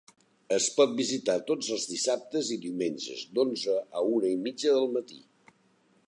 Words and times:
Es 0.55 0.67
pot 0.77 0.93
visitar 0.99 1.33
tots 1.49 1.67
els 1.75 1.83
dissabtes 1.91 2.49
i 2.55 2.57
diumenges 2.63 3.21
d'onze 3.35 3.75
a 4.01 4.03
una 4.15 4.31
i 4.39 4.39
mitja 4.47 4.73
del 4.79 4.89
matí. 4.97 5.21